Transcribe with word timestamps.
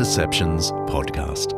Undeceptions 0.00 0.72
podcast. 0.88 1.52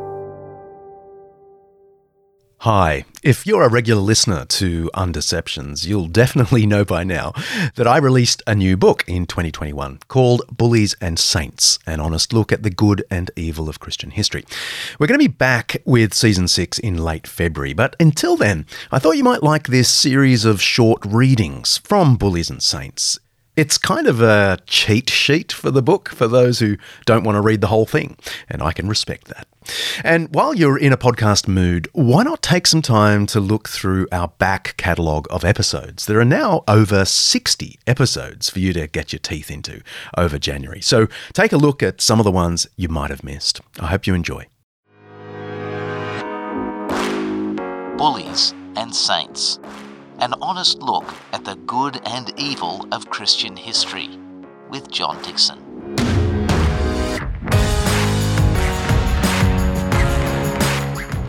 Hi, 2.57 3.05
if 3.23 3.47
you're 3.47 3.63
a 3.63 3.69
regular 3.69 4.01
listener 4.01 4.43
to 4.43 4.91
Undeceptions, 4.93 5.85
you'll 5.85 6.09
definitely 6.09 6.65
know 6.73 6.83
by 6.83 7.05
now 7.05 7.31
that 7.75 7.87
I 7.87 7.95
released 7.99 8.43
a 8.45 8.53
new 8.53 8.75
book 8.75 9.05
in 9.07 9.27
2021 9.27 9.99
called 10.09 10.41
Bullies 10.51 10.93
and 10.99 11.17
Saints 11.17 11.79
An 11.87 12.01
Honest 12.01 12.33
Look 12.33 12.51
at 12.51 12.63
the 12.63 12.69
Good 12.69 13.05
and 13.09 13.31
Evil 13.37 13.69
of 13.69 13.79
Christian 13.79 14.11
History. 14.11 14.43
We're 14.99 15.07
going 15.07 15.21
to 15.21 15.29
be 15.29 15.33
back 15.33 15.77
with 15.85 16.13
season 16.13 16.49
six 16.49 16.77
in 16.77 16.97
late 16.97 17.25
February, 17.25 17.71
but 17.71 17.95
until 17.97 18.35
then, 18.35 18.65
I 18.91 18.99
thought 18.99 19.15
you 19.15 19.23
might 19.23 19.41
like 19.41 19.67
this 19.67 19.89
series 19.89 20.43
of 20.43 20.61
short 20.61 21.05
readings 21.05 21.77
from 21.77 22.17
Bullies 22.17 22.49
and 22.49 22.61
Saints. 22.61 23.19
It's 23.55 23.77
kind 23.77 24.07
of 24.07 24.19
a 24.19 24.57
cheat 24.65 25.11
sheet 25.11 25.51
for 25.51 25.69
the 25.69 25.83
book 25.83 26.09
for 26.09 26.27
those 26.27 26.57
who 26.57 26.75
don't 27.05 27.23
want 27.23 27.35
to 27.35 27.41
read 27.41 27.61
the 27.61 27.67
whole 27.67 27.85
thing, 27.85 28.17
and 28.49 28.63
I 28.63 28.71
can 28.71 28.89
respect 28.89 29.27
that. 29.27 29.47
And 30.03 30.33
while 30.33 30.55
you're 30.55 30.77
in 30.77 30.91
a 30.91 30.97
podcast 30.97 31.47
mood, 31.47 31.87
why 31.93 32.23
not 32.23 32.41
take 32.41 32.65
some 32.65 32.81
time 32.81 33.27
to 33.27 33.39
look 33.39 33.69
through 33.69 34.07
our 34.11 34.29
back 34.39 34.73
catalogue 34.77 35.27
of 35.29 35.45
episodes? 35.45 36.07
There 36.07 36.19
are 36.19 36.25
now 36.25 36.63
over 36.67 37.05
60 37.05 37.77
episodes 37.85 38.49
for 38.49 38.57
you 38.57 38.73
to 38.73 38.87
get 38.87 39.13
your 39.13 39.19
teeth 39.19 39.51
into 39.51 39.83
over 40.17 40.39
January. 40.39 40.81
So 40.81 41.07
take 41.33 41.51
a 41.51 41.57
look 41.57 41.83
at 41.83 42.01
some 42.01 42.19
of 42.19 42.23
the 42.23 42.31
ones 42.31 42.65
you 42.75 42.89
might 42.89 43.11
have 43.11 43.23
missed. 43.23 43.61
I 43.79 43.85
hope 43.87 44.07
you 44.07 44.15
enjoy. 44.15 44.47
Bullies 47.97 48.55
and 48.75 48.93
Saints 48.93 49.59
An 50.23 50.35
honest 50.41 50.81
look 50.81 51.03
at 51.33 51.43
the 51.43 51.55
good 51.67 51.99
and 52.05 52.31
evil 52.39 52.87
of 52.93 53.09
Christian 53.09 53.57
history 53.57 54.09
with 54.69 54.89
John 54.89 55.21
Dickson. 55.21 55.59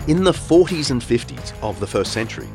In 0.07 0.23
the 0.23 0.31
40s 0.31 0.93
and 0.93 1.03
50s 1.03 1.61
of 1.61 1.81
the 1.81 1.89
first 1.89 2.13
century, 2.13 2.47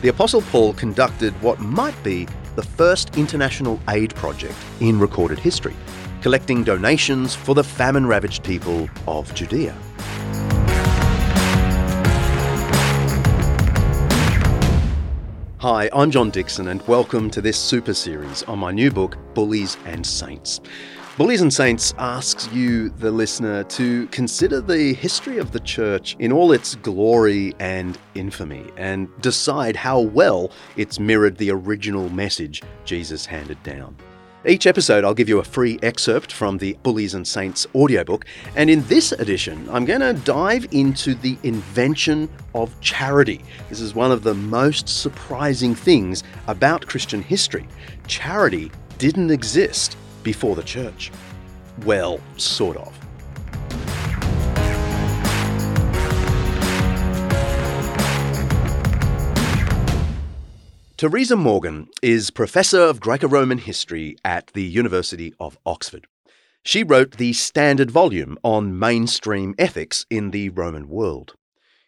the 0.00 0.10
Apostle 0.10 0.42
Paul 0.42 0.74
conducted 0.74 1.32
what 1.42 1.58
might 1.58 2.00
be 2.04 2.28
the 2.54 2.62
first 2.62 3.16
international 3.18 3.80
aid 3.88 4.14
project 4.14 4.54
in 4.78 5.00
recorded 5.00 5.40
history, 5.40 5.74
collecting 6.22 6.62
donations 6.62 7.34
for 7.34 7.56
the 7.56 7.64
famine 7.64 8.06
ravaged 8.06 8.44
people 8.44 8.88
of 9.08 9.34
Judea. 9.34 9.76
Hi, 15.60 15.90
I'm 15.92 16.10
John 16.10 16.30
Dickson, 16.30 16.68
and 16.68 16.80
welcome 16.88 17.28
to 17.28 17.42
this 17.42 17.58
super 17.58 17.92
series 17.92 18.42
on 18.44 18.58
my 18.58 18.72
new 18.72 18.90
book, 18.90 19.18
Bullies 19.34 19.76
and 19.84 20.06
Saints. 20.06 20.58
Bullies 21.18 21.42
and 21.42 21.52
Saints 21.52 21.92
asks 21.98 22.50
you, 22.50 22.88
the 22.88 23.10
listener, 23.10 23.64
to 23.64 24.06
consider 24.06 24.62
the 24.62 24.94
history 24.94 25.36
of 25.36 25.52
the 25.52 25.60
church 25.60 26.16
in 26.18 26.32
all 26.32 26.52
its 26.52 26.76
glory 26.76 27.54
and 27.58 27.98
infamy 28.14 28.64
and 28.78 29.06
decide 29.20 29.76
how 29.76 30.00
well 30.00 30.50
it's 30.78 30.98
mirrored 30.98 31.36
the 31.36 31.50
original 31.50 32.08
message 32.08 32.62
Jesus 32.86 33.26
handed 33.26 33.62
down. 33.62 33.94
Each 34.46 34.66
episode, 34.66 35.04
I'll 35.04 35.12
give 35.12 35.28
you 35.28 35.38
a 35.38 35.44
free 35.44 35.78
excerpt 35.82 36.32
from 36.32 36.56
the 36.56 36.72
Bullies 36.82 37.12
and 37.12 37.28
Saints 37.28 37.66
audiobook. 37.74 38.24
And 38.56 38.70
in 38.70 38.82
this 38.84 39.12
edition, 39.12 39.68
I'm 39.70 39.84
going 39.84 40.00
to 40.00 40.14
dive 40.14 40.66
into 40.70 41.14
the 41.14 41.36
invention 41.42 42.26
of 42.54 42.78
charity. 42.80 43.42
This 43.68 43.82
is 43.82 43.94
one 43.94 44.10
of 44.10 44.22
the 44.22 44.32
most 44.32 44.88
surprising 44.88 45.74
things 45.74 46.22
about 46.46 46.86
Christian 46.86 47.20
history. 47.20 47.68
Charity 48.06 48.72
didn't 48.96 49.30
exist 49.30 49.98
before 50.22 50.56
the 50.56 50.62
church. 50.62 51.12
Well, 51.84 52.18
sort 52.38 52.78
of. 52.78 52.99
Teresa 61.00 61.34
Morgan 61.34 61.88
is 62.02 62.30
Professor 62.30 62.82
of 62.82 63.00
Greco 63.00 63.26
Roman 63.26 63.56
History 63.56 64.18
at 64.22 64.48
the 64.48 64.62
University 64.62 65.32
of 65.40 65.56
Oxford. 65.64 66.06
She 66.62 66.82
wrote 66.82 67.12
the 67.12 67.32
standard 67.32 67.90
volume 67.90 68.36
on 68.42 68.78
mainstream 68.78 69.54
ethics 69.58 70.04
in 70.10 70.30
the 70.30 70.50
Roman 70.50 70.90
world. 70.90 71.36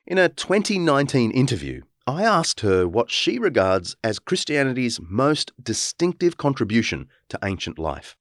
In 0.07 0.17
a 0.17 0.31
2019 0.31 1.31
interview, 1.31 1.83
I 2.07 2.23
asked 2.23 2.61
her 2.61 2.89
what 2.89 3.11
she 3.11 3.39
regards 3.39 3.97
as 4.03 4.19
Christianity's 4.19 4.99
most 4.99 5.53
distinctive 5.63 6.39
contribution 6.39 7.11
to 7.29 7.39
ancient 7.45 7.79
life. 7.79 8.17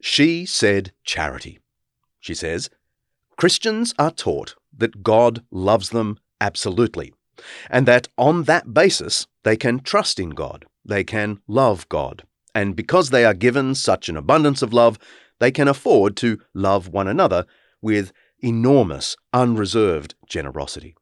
She 0.00 0.46
said 0.46 0.92
charity. 1.02 1.58
She 2.20 2.34
says, 2.34 2.70
Christians 3.36 3.92
are 3.98 4.12
taught 4.12 4.54
that 4.72 5.02
God 5.02 5.42
loves 5.50 5.90
them 5.90 6.16
absolutely, 6.40 7.12
and 7.70 7.86
that 7.86 8.08
on 8.16 8.44
that 8.44 8.72
basis 8.72 9.26
they 9.44 9.56
can 9.56 9.80
trust 9.80 10.18
in 10.18 10.30
God, 10.30 10.66
they 10.84 11.04
can 11.04 11.40
love 11.46 11.88
God, 11.88 12.24
and 12.54 12.74
because 12.74 13.10
they 13.10 13.24
are 13.24 13.34
given 13.34 13.74
such 13.74 14.08
an 14.08 14.16
abundance 14.16 14.62
of 14.62 14.72
love, 14.72 14.98
they 15.38 15.50
can 15.50 15.68
afford 15.68 16.16
to 16.16 16.38
love 16.54 16.88
one 16.88 17.08
another 17.08 17.46
with 17.80 18.12
enormous, 18.40 19.16
unreserved 19.32 20.14
generosity. 20.26 20.94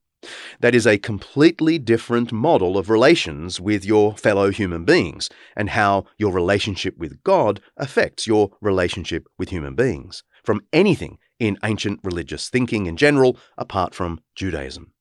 That 0.61 0.75
is 0.75 0.87
a 0.87 0.99
completely 0.99 1.79
different 1.79 2.33
model 2.33 2.77
of 2.77 2.91
relations 2.91 3.61
with 3.61 3.85
your 3.85 4.17
fellow 4.17 4.51
human 4.51 4.85
beings 4.85 5.31
and 5.55 5.71
how 5.71 6.07
your 6.19 6.33
relationship 6.33 6.97
with 6.99 7.23
God 7.23 7.61
affects 7.77 8.27
your 8.27 8.51
relationship 8.61 9.29
with 9.39 9.51
human 9.51 9.75
beings 9.75 10.25
from 10.45 10.63
anything 10.73 11.19
in 11.39 11.59
ancient 11.65 12.01
religious 12.03 12.49
thinking 12.49 12.87
in 12.87 12.97
general, 12.97 13.37
apart 13.59 13.95
from 13.95 14.21
Judaism. 14.35 14.93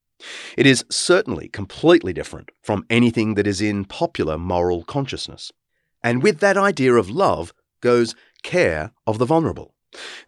It 0.58 0.66
is 0.66 0.86
certainly 0.90 1.50
completely 1.50 2.14
different 2.14 2.50
from 2.62 2.86
anything 2.90 3.36
that 3.36 3.48
is 3.48 3.62
in 3.62 3.86
popular 3.86 4.38
moral 4.38 4.84
consciousness. 4.84 5.52
And 6.04 6.24
with 6.24 6.40
that 6.40 6.58
idea 6.58 6.94
of 6.94 7.10
love 7.10 7.54
goes 7.82 8.16
care 8.44 8.92
of 9.06 9.18
the 9.18 9.26
vulnerable. 9.26 9.74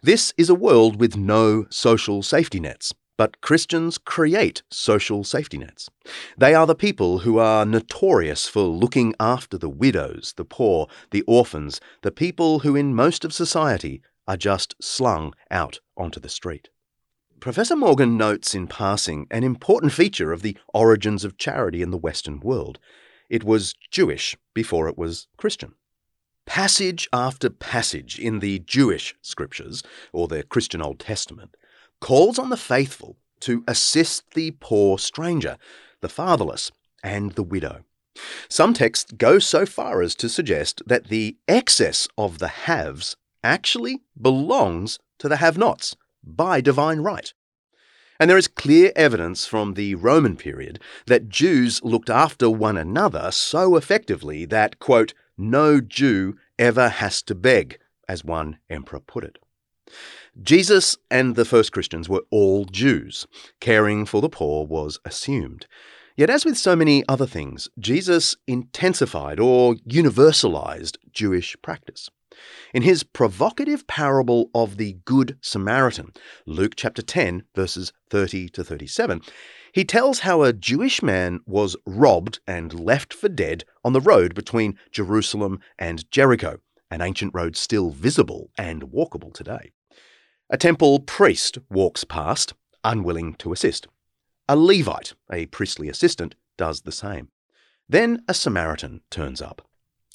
This 0.02 0.32
is 0.36 0.50
a 0.50 0.54
world 0.54 1.00
with 1.00 1.16
no 1.16 1.66
social 1.70 2.22
safety 2.22 2.60
nets. 2.60 2.92
But 3.16 3.40
Christians 3.40 3.98
create 3.98 4.62
social 4.70 5.24
safety 5.24 5.58
nets. 5.58 5.90
They 6.38 6.54
are 6.54 6.68
the 6.68 6.76
people 6.76 7.18
who 7.20 7.38
are 7.38 7.66
notorious 7.66 8.46
for 8.46 8.62
looking 8.62 9.12
after 9.18 9.58
the 9.58 9.68
widows, 9.68 10.34
the 10.36 10.44
poor, 10.44 10.86
the 11.10 11.22
orphans, 11.22 11.80
the 12.02 12.12
people 12.12 12.60
who 12.60 12.76
in 12.76 12.94
most 12.94 13.24
of 13.24 13.32
society 13.32 14.02
are 14.28 14.36
just 14.36 14.76
slung 14.80 15.34
out 15.50 15.80
onto 15.96 16.20
the 16.20 16.28
street. 16.28 16.68
Professor 17.40 17.76
Morgan 17.76 18.16
notes 18.16 18.52
in 18.52 18.66
passing 18.66 19.28
an 19.30 19.44
important 19.44 19.92
feature 19.92 20.32
of 20.32 20.42
the 20.42 20.56
origins 20.74 21.24
of 21.24 21.38
charity 21.38 21.82
in 21.82 21.92
the 21.92 21.96
Western 21.96 22.40
world. 22.40 22.80
It 23.30 23.44
was 23.44 23.74
Jewish 23.92 24.36
before 24.54 24.88
it 24.88 24.98
was 24.98 25.28
Christian. 25.36 25.74
Passage 26.46 27.08
after 27.12 27.48
passage 27.48 28.18
in 28.18 28.40
the 28.40 28.58
Jewish 28.60 29.14
scriptures, 29.22 29.84
or 30.12 30.26
the 30.26 30.42
Christian 30.42 30.82
Old 30.82 30.98
Testament, 30.98 31.56
calls 32.00 32.38
on 32.38 32.50
the 32.50 32.56
faithful 32.56 33.16
to 33.40 33.62
assist 33.68 34.32
the 34.34 34.52
poor 34.58 34.98
stranger, 34.98 35.58
the 36.00 36.08
fatherless, 36.08 36.72
and 37.04 37.32
the 37.32 37.44
widow. 37.44 37.84
Some 38.48 38.74
texts 38.74 39.12
go 39.12 39.38
so 39.38 39.64
far 39.64 40.02
as 40.02 40.16
to 40.16 40.28
suggest 40.28 40.82
that 40.86 41.06
the 41.06 41.36
excess 41.46 42.08
of 42.18 42.38
the 42.38 42.48
haves 42.48 43.16
actually 43.44 44.00
belongs 44.20 44.98
to 45.18 45.28
the 45.28 45.36
have 45.36 45.56
nots 45.56 45.94
by 46.22 46.60
divine 46.60 47.00
right. 47.00 47.32
And 48.20 48.28
there 48.28 48.38
is 48.38 48.48
clear 48.48 48.92
evidence 48.96 49.46
from 49.46 49.74
the 49.74 49.94
Roman 49.94 50.36
period 50.36 50.80
that 51.06 51.28
Jews 51.28 51.80
looked 51.84 52.10
after 52.10 52.50
one 52.50 52.76
another 52.76 53.30
so 53.30 53.76
effectively 53.76 54.44
that, 54.46 54.78
quote, 54.80 55.14
no 55.36 55.80
Jew 55.80 56.34
ever 56.58 56.88
has 56.88 57.22
to 57.22 57.34
beg, 57.34 57.78
as 58.08 58.24
one 58.24 58.58
emperor 58.68 58.98
put 58.98 59.22
it. 59.22 59.38
Jesus 60.40 60.96
and 61.10 61.36
the 61.36 61.44
first 61.44 61.72
Christians 61.72 62.08
were 62.08 62.24
all 62.30 62.64
Jews. 62.64 63.26
Caring 63.60 64.04
for 64.04 64.20
the 64.20 64.28
poor 64.28 64.66
was 64.66 64.98
assumed. 65.04 65.66
Yet, 66.16 66.30
as 66.30 66.44
with 66.44 66.58
so 66.58 66.74
many 66.74 67.04
other 67.08 67.26
things, 67.26 67.68
Jesus 67.78 68.36
intensified 68.48 69.38
or 69.38 69.74
universalized 69.88 70.96
Jewish 71.12 71.56
practice. 71.62 72.10
In 72.74 72.82
his 72.82 73.02
provocative 73.02 73.86
parable 73.86 74.50
of 74.54 74.76
the 74.76 74.98
Good 75.04 75.38
Samaritan, 75.40 76.12
Luke 76.46 76.74
chapter 76.76 77.02
10, 77.02 77.44
verses 77.54 77.92
30 78.10 78.48
to 78.50 78.64
37, 78.64 79.22
he 79.72 79.84
tells 79.84 80.20
how 80.20 80.42
a 80.42 80.52
Jewish 80.52 81.02
man 81.02 81.40
was 81.46 81.76
robbed 81.86 82.40
and 82.46 82.78
left 82.78 83.12
for 83.14 83.28
dead 83.28 83.64
on 83.84 83.92
the 83.92 84.00
road 84.00 84.34
between 84.34 84.78
Jerusalem 84.90 85.60
and 85.78 86.10
Jericho, 86.10 86.58
an 86.90 87.00
ancient 87.00 87.32
road 87.34 87.56
still 87.56 87.90
visible 87.90 88.50
and 88.56 88.90
walkable 88.92 89.32
today. 89.32 89.72
A 90.50 90.56
temple 90.56 91.00
priest 91.00 91.58
walks 91.70 92.04
past, 92.04 92.54
unwilling 92.82 93.34
to 93.34 93.52
assist. 93.52 93.86
A 94.48 94.56
Levite, 94.56 95.12
a 95.30 95.46
priestly 95.46 95.88
assistant, 95.88 96.34
does 96.56 96.82
the 96.82 96.92
same. 96.92 97.28
Then 97.88 98.22
a 98.28 98.34
Samaritan 98.34 99.02
turns 99.10 99.42
up. 99.42 99.66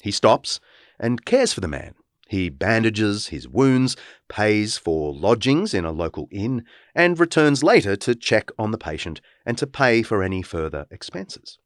He 0.02 0.10
stops 0.10 0.60
and 0.98 1.24
cares 1.24 1.52
for 1.52 1.60
the 1.60 1.68
man, 1.68 1.94
He 2.28 2.48
bandages 2.48 3.28
his 3.28 3.46
wounds, 3.46 3.96
pays 4.28 4.78
for 4.78 5.12
lodgings 5.12 5.74
in 5.74 5.84
a 5.84 5.92
local 5.92 6.28
inn, 6.30 6.64
and 6.94 7.18
returns 7.18 7.62
later 7.62 7.96
to 7.96 8.14
check 8.14 8.50
on 8.58 8.70
the 8.70 8.78
patient 8.78 9.20
and 9.44 9.58
to 9.58 9.66
pay 9.66 10.02
for 10.02 10.22
any 10.22 10.42
further 10.42 10.86
expenses. 10.90 11.58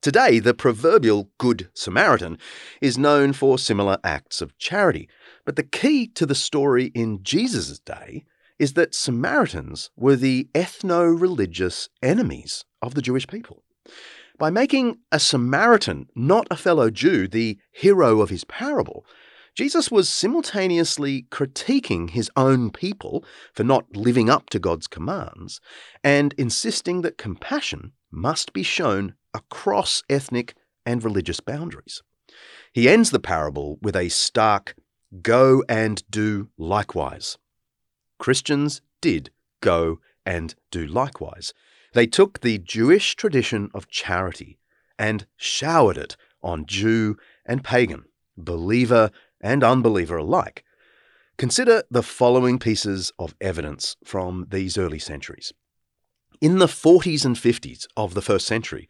Today, 0.00 0.38
the 0.38 0.54
proverbial 0.54 1.30
Good 1.36 1.68
Samaritan 1.74 2.38
is 2.80 2.96
known 2.96 3.34
for 3.34 3.58
similar 3.58 3.98
acts 4.02 4.40
of 4.40 4.56
charity, 4.56 5.10
but 5.44 5.56
the 5.56 5.62
key 5.62 6.06
to 6.08 6.24
the 6.24 6.34
story 6.34 6.86
in 6.94 7.22
Jesus' 7.22 7.78
day 7.78 8.24
is 8.58 8.72
that 8.74 8.94
Samaritans 8.94 9.90
were 9.96 10.16
the 10.16 10.48
ethno 10.54 11.20
religious 11.20 11.90
enemies 12.02 12.64
of 12.80 12.94
the 12.94 13.02
Jewish 13.02 13.26
people. 13.26 13.62
By 14.38 14.48
making 14.48 15.00
a 15.12 15.20
Samaritan, 15.20 16.08
not 16.14 16.46
a 16.50 16.56
fellow 16.56 16.88
Jew, 16.88 17.28
the 17.28 17.58
hero 17.70 18.22
of 18.22 18.30
his 18.30 18.44
parable, 18.44 19.04
Jesus 19.54 19.90
was 19.90 20.08
simultaneously 20.08 21.26
critiquing 21.30 22.10
his 22.10 22.30
own 22.36 22.70
people 22.70 23.24
for 23.52 23.64
not 23.64 23.96
living 23.96 24.30
up 24.30 24.48
to 24.50 24.58
God's 24.58 24.86
commands 24.86 25.60
and 26.04 26.34
insisting 26.38 27.02
that 27.02 27.18
compassion 27.18 27.92
must 28.10 28.52
be 28.52 28.62
shown 28.62 29.14
across 29.34 30.02
ethnic 30.08 30.54
and 30.86 31.04
religious 31.04 31.40
boundaries. 31.40 32.02
He 32.72 32.88
ends 32.88 33.10
the 33.10 33.20
parable 33.20 33.78
with 33.82 33.96
a 33.96 34.08
stark, 34.08 34.74
Go 35.22 35.64
and 35.68 36.02
do 36.08 36.50
likewise. 36.56 37.36
Christians 38.18 38.80
did 39.00 39.30
go 39.60 39.98
and 40.24 40.54
do 40.70 40.86
likewise. 40.86 41.52
They 41.94 42.06
took 42.06 42.40
the 42.40 42.58
Jewish 42.58 43.16
tradition 43.16 43.70
of 43.74 43.88
charity 43.88 44.58
and 44.98 45.26
showered 45.36 45.98
it 45.98 46.16
on 46.42 46.66
Jew 46.66 47.16
and 47.44 47.64
pagan, 47.64 48.04
believer 48.36 49.10
and 49.40 49.64
unbeliever 49.64 50.16
alike. 50.16 50.64
Consider 51.38 51.82
the 51.90 52.02
following 52.02 52.58
pieces 52.58 53.12
of 53.18 53.34
evidence 53.40 53.96
from 54.04 54.46
these 54.50 54.76
early 54.76 54.98
centuries. 54.98 55.52
In 56.40 56.58
the 56.58 56.66
40s 56.66 57.26
and 57.26 57.36
50s 57.36 57.86
of 57.96 58.14
the 58.14 58.22
first 58.22 58.46
century, 58.46 58.88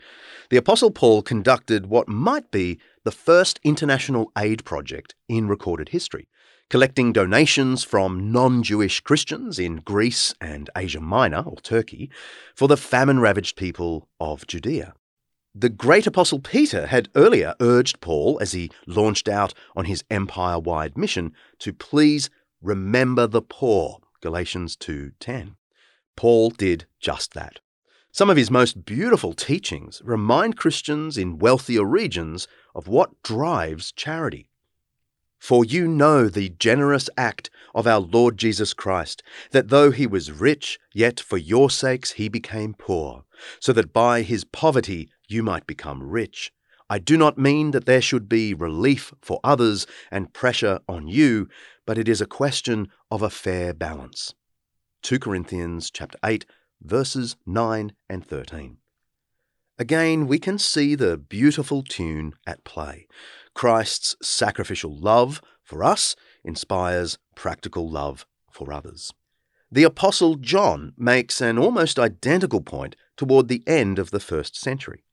the 0.50 0.56
Apostle 0.56 0.92
Paul 0.92 1.22
conducted 1.22 1.86
what 1.86 2.08
might 2.08 2.50
be 2.52 2.78
the 3.04 3.10
first 3.10 3.58
international 3.64 4.30
aid 4.38 4.64
project 4.64 5.16
in 5.28 5.48
recorded 5.48 5.88
history, 5.88 6.28
collecting 6.68 7.12
donations 7.12 7.82
from 7.82 8.30
non 8.30 8.62
Jewish 8.62 9.00
Christians 9.00 9.58
in 9.58 9.76
Greece 9.76 10.32
and 10.40 10.70
Asia 10.76 11.00
Minor, 11.00 11.42
or 11.44 11.56
Turkey, 11.56 12.08
for 12.54 12.68
the 12.68 12.76
famine 12.76 13.18
ravaged 13.18 13.56
people 13.56 14.08
of 14.20 14.46
Judea. 14.46 14.94
The 15.54 15.68
great 15.68 16.06
Apostle 16.06 16.38
Peter 16.38 16.86
had 16.86 17.08
earlier 17.16 17.56
urged 17.58 18.00
Paul, 18.00 18.38
as 18.40 18.52
he 18.52 18.70
launched 18.86 19.28
out 19.28 19.52
on 19.74 19.86
his 19.86 20.04
empire 20.08 20.60
wide 20.60 20.96
mission, 20.96 21.32
to 21.58 21.72
please 21.72 22.30
remember 22.62 23.26
the 23.26 23.42
poor, 23.42 23.98
Galatians 24.20 24.76
2:10. 24.76 25.56
Paul 26.14 26.50
did 26.50 26.86
just 27.00 27.34
that. 27.34 27.58
Some 28.12 28.30
of 28.30 28.36
his 28.36 28.50
most 28.50 28.84
beautiful 28.84 29.32
teachings 29.32 30.00
remind 30.04 30.56
Christians 30.56 31.18
in 31.18 31.40
wealthier 31.40 31.84
regions 31.84 32.46
of 32.72 32.86
what 32.86 33.20
drives 33.24 33.90
charity. 33.90 34.48
For 35.40 35.64
you 35.64 35.88
know 35.88 36.28
the 36.28 36.50
generous 36.50 37.10
act 37.16 37.50
of 37.74 37.88
our 37.88 38.00
Lord 38.00 38.36
Jesus 38.36 38.72
Christ, 38.72 39.20
that 39.50 39.68
though 39.68 39.90
he 39.90 40.06
was 40.06 40.30
rich, 40.30 40.78
yet 40.92 41.18
for 41.18 41.38
your 41.38 41.70
sakes 41.70 42.12
he 42.12 42.28
became 42.28 42.74
poor, 42.74 43.24
so 43.58 43.72
that 43.72 43.92
by 43.92 44.22
his 44.22 44.44
poverty 44.44 45.08
you 45.30 45.42
might 45.42 45.66
become 45.66 46.02
rich. 46.02 46.52
I 46.88 46.98
do 46.98 47.16
not 47.16 47.38
mean 47.38 47.70
that 47.70 47.86
there 47.86 48.02
should 48.02 48.28
be 48.28 48.52
relief 48.52 49.12
for 49.22 49.38
others 49.44 49.86
and 50.10 50.32
pressure 50.32 50.80
on 50.88 51.06
you, 51.06 51.48
but 51.86 51.98
it 51.98 52.08
is 52.08 52.20
a 52.20 52.26
question 52.26 52.88
of 53.10 53.22
a 53.22 53.30
fair 53.30 53.72
balance. 53.72 54.34
2 55.02 55.18
Corinthians 55.18 55.90
chapter 55.90 56.18
8 56.24 56.44
verses 56.82 57.36
9 57.46 57.92
and 58.08 58.26
13. 58.26 58.78
Again, 59.78 60.26
we 60.26 60.38
can 60.38 60.58
see 60.58 60.94
the 60.94 61.16
beautiful 61.16 61.82
tune 61.82 62.34
at 62.46 62.64
play. 62.64 63.06
Christ's 63.54 64.16
sacrificial 64.20 64.94
love 64.94 65.40
for 65.62 65.84
us 65.84 66.16
inspires 66.44 67.18
practical 67.34 67.88
love 67.88 68.26
for 68.50 68.72
others. 68.72 69.12
The 69.72 69.84
Apostle 69.84 70.34
John 70.34 70.92
makes 70.98 71.40
an 71.40 71.56
almost 71.56 71.98
identical 71.98 72.60
point 72.60 72.96
toward 73.16 73.48
the 73.48 73.62
end 73.66 73.98
of 73.98 74.10
the 74.10 74.20
first 74.20 74.56
century. 74.56 75.04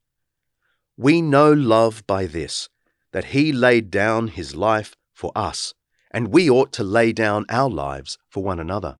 We 1.00 1.22
know 1.22 1.52
love 1.52 2.04
by 2.08 2.26
this, 2.26 2.68
that 3.12 3.26
he 3.26 3.52
laid 3.52 3.88
down 3.88 4.26
his 4.26 4.56
life 4.56 4.96
for 5.14 5.30
us, 5.36 5.72
and 6.10 6.32
we 6.32 6.50
ought 6.50 6.72
to 6.72 6.82
lay 6.82 7.12
down 7.12 7.46
our 7.48 7.70
lives 7.70 8.18
for 8.28 8.42
one 8.42 8.58
another. 8.58 8.96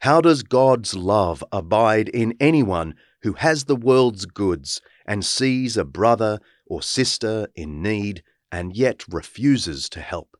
How 0.00 0.20
does 0.20 0.42
God's 0.42 0.94
love 0.94 1.44
abide 1.52 2.08
in 2.08 2.34
anyone 2.40 2.96
who 3.22 3.34
has 3.34 3.64
the 3.66 3.76
world's 3.76 4.26
goods 4.26 4.80
and 5.06 5.24
sees 5.24 5.76
a 5.76 5.84
brother 5.84 6.40
or 6.66 6.82
sister 6.82 7.46
in 7.54 7.82
need 7.82 8.24
and 8.50 8.74
yet 8.74 9.04
refuses 9.08 9.88
to 9.90 10.00
help? 10.00 10.36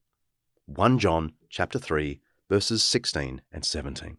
1 0.67 0.99
John 0.99 1.35
chapter 1.49 1.79
3 1.79 2.21
verses 2.49 2.83
16 2.83 3.41
and 3.53 3.65
17. 3.65 4.17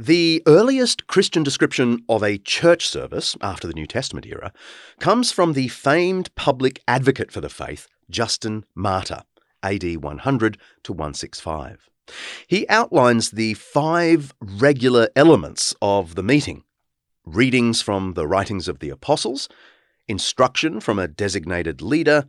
The 0.00 0.44
earliest 0.46 1.08
Christian 1.08 1.42
description 1.42 2.04
of 2.08 2.22
a 2.22 2.38
church 2.38 2.86
service 2.86 3.36
after 3.40 3.66
the 3.66 3.74
New 3.74 3.86
Testament 3.86 4.26
era 4.26 4.52
comes 5.00 5.32
from 5.32 5.54
the 5.54 5.66
famed 5.66 6.32
public 6.36 6.80
advocate 6.86 7.32
for 7.32 7.40
the 7.40 7.48
faith, 7.48 7.88
Justin 8.08 8.64
Martyr, 8.76 9.22
AD 9.64 9.96
100 9.96 10.58
to 10.84 10.92
165. 10.92 11.90
He 12.46 12.68
outlines 12.68 13.32
the 13.32 13.54
five 13.54 14.32
regular 14.40 15.08
elements 15.16 15.74
of 15.82 16.14
the 16.14 16.22
meeting 16.22 16.62
readings 17.26 17.82
from 17.82 18.14
the 18.14 18.28
writings 18.28 18.68
of 18.68 18.78
the 18.78 18.90
apostles, 18.90 19.48
instruction 20.06 20.78
from 20.78 21.00
a 21.00 21.08
designated 21.08 21.82
leader, 21.82 22.24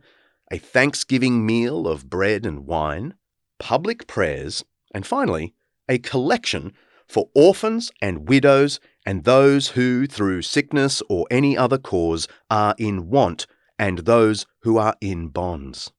a 0.50 0.58
thanksgiving 0.58 1.46
meal 1.46 1.86
of 1.86 2.10
bread 2.10 2.44
and 2.44 2.66
wine, 2.66 3.14
public 3.60 4.08
prayers, 4.08 4.64
and 4.92 5.06
finally, 5.06 5.54
a 5.88 5.98
collection 5.98 6.72
for 7.10 7.28
orphans 7.34 7.90
and 8.00 8.28
widows 8.28 8.78
and 9.04 9.24
those 9.24 9.68
who, 9.68 10.06
through 10.06 10.42
sickness 10.42 11.02
or 11.08 11.26
any 11.30 11.56
other 11.56 11.78
cause, 11.78 12.28
are 12.48 12.74
in 12.78 13.10
want, 13.10 13.46
and 13.78 14.00
those 14.00 14.46
who 14.62 14.78
are 14.78 14.94
in 15.00 15.28
bonds. 15.28 15.90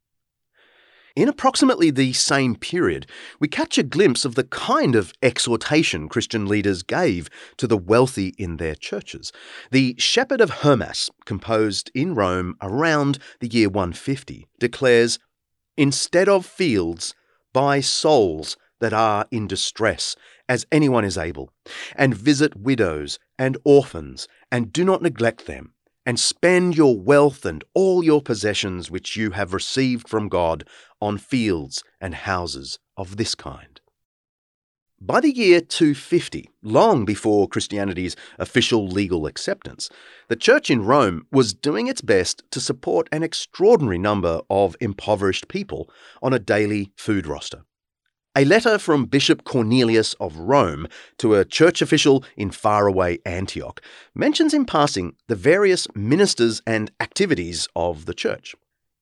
In 1.13 1.27
approximately 1.27 1.91
the 1.91 2.13
same 2.13 2.55
period, 2.55 3.05
we 3.41 3.49
catch 3.49 3.77
a 3.77 3.83
glimpse 3.83 4.23
of 4.23 4.35
the 4.35 4.45
kind 4.45 4.95
of 4.95 5.11
exhortation 5.21 6.07
Christian 6.07 6.45
leaders 6.45 6.83
gave 6.83 7.29
to 7.57 7.67
the 7.67 7.77
wealthy 7.77 8.33
in 8.37 8.55
their 8.55 8.75
churches. 8.75 9.33
The 9.71 9.95
Shepherd 9.97 10.39
of 10.39 10.61
Hermas, 10.61 11.09
composed 11.25 11.91
in 11.93 12.15
Rome 12.15 12.55
around 12.61 13.19
the 13.41 13.49
year 13.49 13.67
150, 13.67 14.47
declares 14.59 15.19
Instead 15.75 16.29
of 16.29 16.45
fields, 16.45 17.13
buy 17.51 17.81
souls 17.81 18.55
that 18.81 18.93
are 18.93 19.25
in 19.31 19.47
distress, 19.47 20.15
as 20.49 20.67
anyone 20.71 21.05
is 21.05 21.17
able, 21.17 21.53
and 21.95 22.13
visit 22.13 22.55
widows 22.57 23.17
and 23.39 23.57
orphans, 23.63 24.27
and 24.51 24.73
do 24.73 24.83
not 24.83 25.01
neglect 25.01 25.45
them 25.45 25.73
and 26.05 26.19
spend 26.19 26.75
your 26.75 26.99
wealth 26.99 27.45
and 27.45 27.63
all 27.73 28.03
your 28.03 28.21
possessions 28.21 28.89
which 28.89 29.15
you 29.15 29.31
have 29.31 29.53
received 29.53 30.09
from 30.09 30.29
God 30.29 30.63
on 30.99 31.17
fields 31.17 31.83
and 31.99 32.13
houses 32.15 32.79
of 32.97 33.17
this 33.17 33.35
kind. 33.35 33.79
By 35.03 35.19
the 35.19 35.35
year 35.35 35.61
250, 35.61 36.47
long 36.61 37.05
before 37.05 37.47
Christianity's 37.47 38.15
official 38.37 38.87
legal 38.87 39.25
acceptance, 39.25 39.89
the 40.27 40.35
Church 40.35 40.69
in 40.69 40.85
Rome 40.85 41.25
was 41.31 41.55
doing 41.55 41.87
its 41.87 42.01
best 42.01 42.43
to 42.51 42.59
support 42.59 43.09
an 43.11 43.23
extraordinary 43.23 43.97
number 43.97 44.41
of 44.47 44.75
impoverished 44.79 45.47
people 45.47 45.89
on 46.21 46.33
a 46.33 46.39
daily 46.39 46.91
food 46.97 47.25
roster. 47.25 47.63
A 48.33 48.45
letter 48.45 48.79
from 48.79 49.07
Bishop 49.07 49.43
Cornelius 49.43 50.13
of 50.13 50.37
Rome 50.37 50.87
to 51.17 51.35
a 51.35 51.43
church 51.43 51.81
official 51.81 52.23
in 52.37 52.49
faraway 52.49 53.19
Antioch 53.25 53.81
mentions 54.15 54.53
in 54.53 54.63
passing 54.63 55.17
the 55.27 55.35
various 55.35 55.85
ministers 55.95 56.61
and 56.65 56.91
activities 57.01 57.67
of 57.75 58.05
the 58.05 58.13
church, 58.13 58.55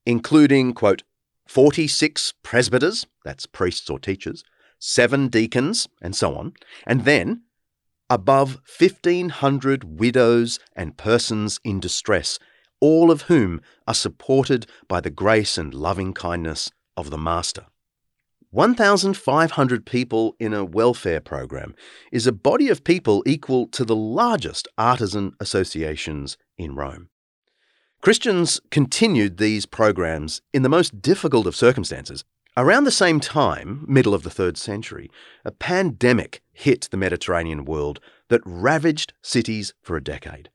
including, 0.04 0.74
quote, 0.74 1.04
46 1.46 2.34
presbyters, 2.42 3.06
that's 3.24 3.46
priests 3.46 3.88
or 3.88 4.00
teachers, 4.00 4.44
seven 4.80 5.28
deacons, 5.28 5.88
and 6.02 6.16
so 6.16 6.36
on, 6.36 6.54
and 6.88 7.06
then 7.06 7.44
above 8.10 8.60
1,500 8.80 10.00
widows 10.00 10.60
and 10.76 10.98
persons 10.98 11.60
in 11.64 11.80
distress, 11.80 12.40
all 12.80 13.12
of 13.12 13.24
whom 13.24 13.62
are 13.88 13.94
supported 13.94 14.66
by 14.88 15.00
the 15.00 15.12
grace 15.12 15.56
and 15.56 15.76
loving 15.76 16.16
kindness 16.16 16.72
of 16.98 17.12
the 17.12 17.18
Master. 17.18 17.68
1,500 18.52 19.86
people 19.86 20.36
in 20.40 20.56
a 20.56 20.66
welfare 20.66 21.20
program 21.20 21.76
is 22.12 22.26
a 22.26 22.32
body 22.32 22.68
of 22.70 22.84
people 22.84 23.22
equal 23.28 23.68
to 23.68 23.86
the 23.86 23.96
largest 23.96 24.68
artisan 24.76 25.34
associations 25.40 26.36
in 26.58 26.74
Rome. 26.74 27.10
Christians 28.02 28.60
continued 28.72 29.38
these 29.38 29.68
programs 29.68 30.42
in 30.52 30.64
the 30.64 30.70
most 30.70 31.00
difficult 31.00 31.46
of 31.46 31.56
circumstances, 31.56 32.24
Around 32.58 32.84
the 32.84 32.92
same 32.92 33.20
time, 33.20 33.86
middle 33.88 34.14
of 34.14 34.24
the 34.24 34.30
third 34.30 34.58
century, 34.58 35.10
a 35.46 35.52
pandemic 35.52 36.42
hit 36.52 36.88
the 36.92 36.98
Mediterranean 36.98 37.64
world 37.64 38.00
that 38.30 38.42
ravaged 38.44 39.14
cities 39.22 39.74
for 39.82 39.96
a 39.96 40.04
decade. 40.04 40.50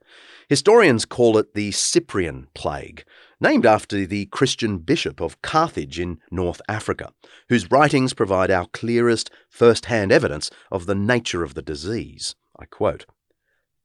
Historians 0.48 1.04
call 1.04 1.38
it 1.38 1.54
the 1.54 1.70
Cyprian 1.70 2.48
Plague, 2.52 3.04
named 3.40 3.64
after 3.64 4.06
the 4.06 4.26
Christian 4.26 4.78
bishop 4.78 5.20
of 5.20 5.40
Carthage 5.40 5.98
in 5.98 6.18
North 6.30 6.60
Africa, 6.68 7.12
whose 7.48 7.70
writings 7.70 8.12
provide 8.12 8.50
our 8.50 8.66
clearest 8.66 9.30
first 9.48 9.86
hand 9.86 10.12
evidence 10.12 10.50
of 10.70 10.86
the 10.86 10.94
nature 10.94 11.42
of 11.42 11.54
the 11.54 11.62
disease. 11.62 12.34
I 12.58 12.66
quote 12.66 13.06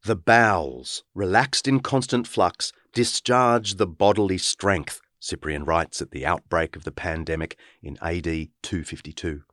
The 0.03 0.15
bowels, 0.15 1.03
relaxed 1.13 1.67
in 1.67 1.79
constant 1.79 2.27
flux, 2.27 2.73
discharge 2.93 3.75
the 3.75 3.87
bodily 3.87 4.37
strength, 4.37 4.99
Cyprian 5.19 5.65
writes 5.65 6.01
at 6.01 6.11
the 6.11 6.25
outbreak 6.25 6.75
of 6.75 6.83
the 6.83 6.91
pandemic 6.91 7.57
in 7.81 7.97
AD 8.01 8.23
252. 8.63 9.43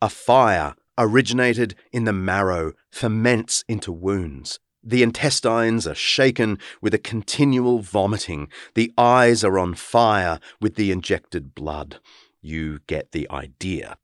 A 0.00 0.08
fire 0.08 0.74
originated 0.96 1.74
in 1.92 2.04
the 2.04 2.12
marrow 2.12 2.72
ferments 2.90 3.64
into 3.68 3.92
wounds. 3.92 4.58
The 4.82 5.02
intestines 5.02 5.86
are 5.86 5.94
shaken 5.94 6.58
with 6.80 6.94
a 6.94 6.98
continual 6.98 7.80
vomiting. 7.80 8.48
The 8.74 8.92
eyes 8.96 9.44
are 9.44 9.58
on 9.58 9.74
fire 9.74 10.38
with 10.60 10.76
the 10.76 10.90
injected 10.90 11.54
blood. 11.54 12.00
You 12.40 12.78
get 12.86 13.12
the 13.12 13.28
idea. 13.30 13.96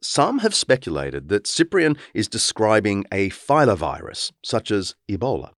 Some 0.00 0.40
have 0.40 0.54
speculated 0.54 1.28
that 1.28 1.46
Cyprian 1.46 1.96
is 2.14 2.28
describing 2.28 3.04
a 3.10 3.30
filovirus, 3.30 4.32
such 4.44 4.70
as 4.70 4.94
Ebola. 5.08 5.52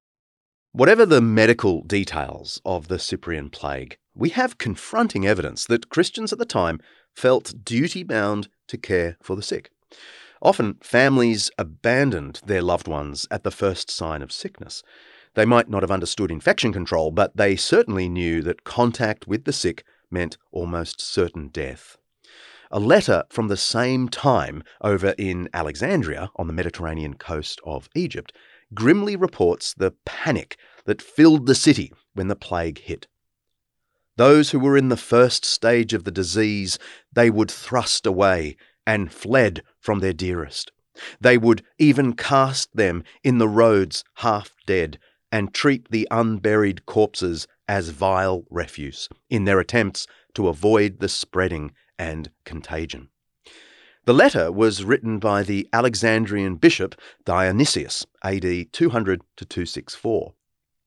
Whatever 0.80 1.06
the 1.06 1.20
medical 1.20 1.82
details 1.82 2.62
of 2.64 2.88
the 2.88 3.00
Cyprian 3.00 3.50
plague, 3.50 3.98
we 4.16 4.30
have 4.30 4.58
confronting 4.58 5.28
evidence 5.28 5.66
that 5.66 5.90
Christians 5.90 6.32
at 6.32 6.40
the 6.40 6.46
time 6.46 6.80
felt 7.14 7.66
duty 7.66 8.02
bound 8.02 8.48
to 8.70 8.78
care 8.78 9.18
for 9.22 9.36
the 9.36 9.42
sick. 9.42 9.72
Often, 10.42 10.78
families 10.82 11.52
abandoned 11.58 12.40
their 12.46 12.62
loved 12.62 12.88
ones 12.88 13.28
at 13.30 13.44
the 13.44 13.52
first 13.52 13.92
sign 13.92 14.22
of 14.22 14.32
sickness. 14.32 14.82
They 15.34 15.44
might 15.44 15.70
not 15.70 15.84
have 15.84 15.92
understood 15.92 16.32
infection 16.32 16.72
control, 16.72 17.12
but 17.12 17.36
they 17.36 17.58
certainly 17.58 18.08
knew 18.08 18.42
that 18.44 18.64
contact 18.64 19.28
with 19.28 19.44
the 19.44 19.52
sick 19.52 19.84
meant 20.10 20.38
almost 20.50 21.02
certain 21.02 21.50
death. 21.50 21.98
A 22.72 22.80
letter 22.80 23.24
from 23.30 23.50
the 23.50 23.58
same 23.58 24.08
time 24.08 24.64
over 24.80 25.14
in 25.18 25.50
Alexandria 25.54 26.30
on 26.38 26.48
the 26.48 26.54
Mediterranean 26.54 27.16
coast 27.16 27.60
of 27.66 27.90
Egypt 27.96 28.32
grimly 28.74 29.16
reports 29.16 29.74
the 29.74 29.92
panic 30.06 30.58
that 30.90 31.04
filled 31.04 31.46
the 31.46 31.54
city 31.54 31.94
when 32.16 32.30
the 32.30 32.36
plague 32.36 32.80
hit. 32.80 33.06
Those 34.16 34.50
who 34.50 34.60
were 34.60 34.76
in 34.76 34.90
the 34.90 34.98
first 34.98 35.46
stage 35.46 35.94
of 35.94 36.04
the 36.04 36.10
disease, 36.10 36.80
they 37.14 37.30
would 37.30 37.52
thrust 37.52 38.08
away 38.08 38.58
and 38.88 39.14
fled 39.14 39.62
from 39.80 40.00
their 40.00 40.14
dearest. 40.14 40.72
They 41.22 41.38
would 41.38 41.62
even 41.78 42.14
cast 42.14 42.76
them 42.76 43.04
in 43.24 43.38
the 43.38 43.48
roads 43.48 44.04
half 44.16 44.56
dead 44.66 44.98
and 45.32 45.54
treat 45.54 45.92
the 45.92 46.08
unburied 46.10 46.88
corpses 46.88 47.46
as 47.68 47.90
vile 47.90 48.46
refuse 48.50 49.08
in 49.30 49.46
their 49.46 49.60
attempts 49.60 50.08
to 50.34 50.48
avoid 50.48 51.02
the 51.02 51.10
spreading 51.10 51.72
and 52.00 52.32
contagion. 52.46 53.10
The 54.06 54.14
letter 54.16 54.52
was 54.52 54.84
written 54.84 55.20
by 55.20 55.44
the 55.44 55.70
Alexandrian 55.72 56.56
bishop 56.56 56.96
Dionysius, 57.26 58.08
AD 58.24 58.74
200 58.74 59.22
to 59.38 59.46
264. 59.46 60.34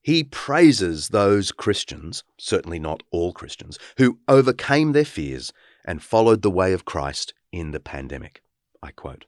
He 0.03 0.25
praises 0.25 1.09
those 1.09 1.53
Christians, 1.53 2.25
certainly 2.37 2.79
not 2.79 3.03
all 3.11 3.33
Christians, 3.33 3.79
who 3.99 4.19
overcame 4.27 4.93
their 4.93 5.05
fears 5.05 5.53
and 5.85 6.03
followed 6.03 6.43
the 6.43 6.51
way 6.51 6.73
of 6.73 6.85
Christ 6.85 7.35
in 7.53 7.71
the 7.71 7.81
pandemic. 7.81 8.43
I 8.83 8.91
quote 8.91 9.27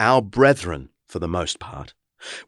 Our 0.00 0.20
brethren, 0.20 0.90
for 1.06 1.18
the 1.18 1.28
most 1.28 1.60
part, 1.60 1.94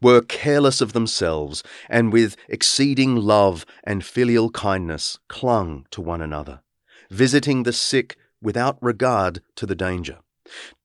were 0.01 0.21
careless 0.21 0.81
of 0.81 0.93
themselves 0.93 1.63
and 1.87 2.11
with 2.11 2.35
exceeding 2.49 3.15
love 3.15 3.65
and 3.83 4.03
filial 4.03 4.49
kindness 4.49 5.19
clung 5.27 5.85
to 5.91 6.01
one 6.01 6.21
another, 6.21 6.61
visiting 7.09 7.63
the 7.63 7.73
sick 7.73 8.17
without 8.41 8.77
regard 8.81 9.41
to 9.55 9.65
the 9.65 9.75
danger 9.75 10.19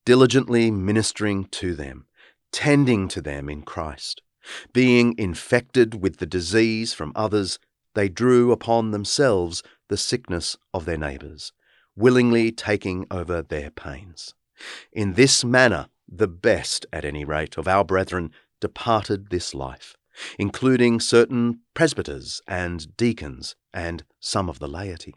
diligently 0.05 0.71
ministering 0.71 1.45
to 1.47 1.75
them, 1.75 2.07
tending 2.53 3.09
to 3.09 3.21
them 3.21 3.49
in 3.49 3.63
Christ. 3.63 4.23
Being 4.73 5.15
infected 5.19 6.03
with 6.03 6.19
the 6.19 6.27
disease 6.27 6.93
from 6.93 7.13
others, 7.15 7.59
they 7.95 8.09
drew 8.09 8.53
upon 8.53 8.91
themselves 8.91 9.63
the 9.89 9.97
sickness 9.97 10.57
of 10.73 10.85
their 10.85 10.99
neighbours, 10.99 11.53
willingly 11.97 12.51
taking 12.51 13.07
over 13.11 13.43
their 13.43 13.71
pains. 13.71 14.35
In 14.93 15.15
this 15.15 15.45
manner, 15.45 15.89
the 16.09 16.29
best, 16.29 16.87
at 16.93 17.05
any 17.05 17.25
rate, 17.25 17.57
of 17.57 17.67
our 17.67 17.85
brethren 17.85 18.31
departed 18.61 19.31
this 19.31 19.55
life, 19.55 19.97
including 20.39 21.01
certain 21.01 21.61
presbyters 21.75 22.41
and 22.47 22.97
deacons 22.97 23.57
and 23.73 24.05
some 24.21 24.49
of 24.49 24.59
the 24.59 24.69
laity. 24.69 25.15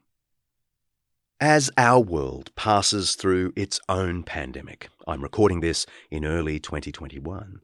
As 1.40 1.70
our 1.78 2.00
world 2.00 2.50
passes 2.56 3.14
through 3.14 3.54
its 3.56 3.80
own 3.88 4.24
pandemic, 4.24 4.90
I'm 5.08 5.22
recording 5.22 5.60
this 5.60 5.86
in 6.10 6.26
early 6.26 6.60
2021, 6.60 7.62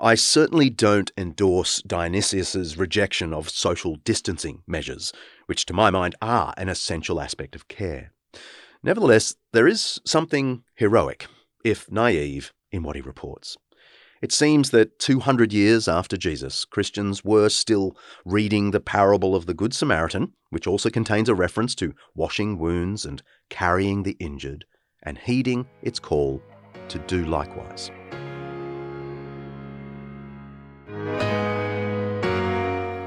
I 0.00 0.16
certainly 0.16 0.68
don't 0.70 1.12
endorse 1.16 1.80
Dionysius's 1.82 2.76
rejection 2.76 3.32
of 3.32 3.48
social 3.48 3.94
distancing 3.94 4.64
measures, 4.66 5.12
which 5.46 5.66
to 5.66 5.72
my 5.72 5.88
mind 5.88 6.16
are 6.20 6.52
an 6.56 6.68
essential 6.68 7.20
aspect 7.20 7.54
of 7.54 7.68
care. 7.68 8.10
Nevertheless, 8.82 9.36
there 9.52 9.68
is 9.68 10.00
something 10.04 10.64
heroic, 10.74 11.28
if 11.64 11.88
naive, 11.92 12.52
in 12.72 12.82
what 12.82 12.96
he 12.96 13.02
reports. 13.02 13.56
It 14.22 14.30
seems 14.30 14.70
that 14.70 15.00
200 15.00 15.52
years 15.52 15.88
after 15.88 16.16
Jesus, 16.16 16.64
Christians 16.64 17.24
were 17.24 17.48
still 17.48 17.96
reading 18.24 18.70
the 18.70 18.78
parable 18.78 19.34
of 19.34 19.46
the 19.46 19.52
Good 19.52 19.74
Samaritan, 19.74 20.34
which 20.50 20.68
also 20.68 20.90
contains 20.90 21.28
a 21.28 21.34
reference 21.34 21.74
to 21.74 21.92
washing 22.14 22.56
wounds 22.56 23.04
and 23.04 23.20
carrying 23.50 24.04
the 24.04 24.16
injured, 24.20 24.64
and 25.02 25.18
heeding 25.18 25.66
its 25.82 25.98
call 25.98 26.40
to 26.88 27.00
do 27.00 27.24
likewise. 27.24 27.90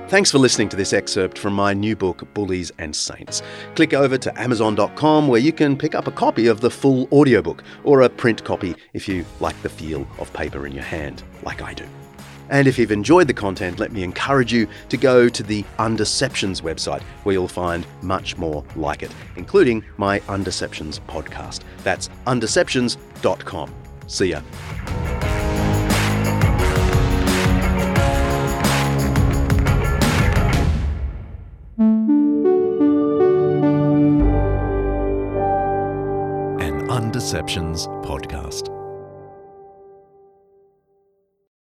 Thanks 0.08 0.30
for 0.30 0.38
listening 0.38 0.70
to 0.70 0.76
this 0.76 0.94
excerpt 0.94 1.40
from 1.40 1.54
my 1.54 1.74
new 1.74 1.96
book, 1.96 2.32
Bullies 2.36 2.72
and 2.78 2.96
Saints. 2.96 3.42
Click 3.74 3.96
over 3.96 4.20
to 4.20 4.40
Amazon.com 4.40 5.28
where 5.28 5.42
you 5.42 5.52
can 5.52 5.76
pick 5.76 5.96
up 5.96 6.06
a 6.06 6.12
copy 6.12 6.46
of 6.46 6.62
the 6.62 6.70
full 6.70 7.08
audiobook 7.12 7.64
or 7.84 8.02
a 8.02 8.10
print 8.10 8.44
copy 8.44 8.76
if 8.94 9.08
you 9.08 9.26
like 9.40 9.60
the 9.64 9.70
feel 9.70 10.08
of 10.20 10.32
paper 10.32 10.68
in 10.68 10.74
your 10.74 10.84
hand, 10.84 11.24
like 11.42 11.64
I 11.64 11.74
do. 11.74 11.86
And 12.52 12.68
if 12.68 12.78
you've 12.78 12.92
enjoyed 12.92 13.28
the 13.28 13.34
content, 13.34 13.80
let 13.80 13.92
me 13.92 14.04
encourage 14.04 14.54
you 14.54 14.68
to 14.90 14.98
go 14.98 15.28
to 15.28 15.42
the 15.42 15.64
Undeceptions 15.80 16.62
website 16.62 17.02
where 17.24 17.34
you'll 17.34 17.48
find 17.48 17.88
much 18.04 18.38
more 18.38 18.64
like 18.76 19.02
it, 19.02 19.12
including 19.38 19.84
my 19.98 20.20
Undeceptions 20.22 21.00
podcast. 21.08 21.62
That's 21.84 22.10
undeceptions.com. 22.28 23.74
See 24.06 24.28
ya. 24.28 24.42
Undeceptions 37.26 37.88
podcast. 38.06 38.75